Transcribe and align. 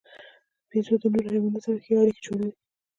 بیزو 0.69 0.95
د 1.01 1.03
نورو 1.13 1.27
حیواناتو 1.33 1.63
سره 1.65 1.77
ښې 1.85 1.93
اړیکې 2.01 2.21
جوړوي. 2.27 2.51